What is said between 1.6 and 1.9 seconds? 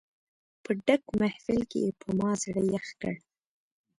کې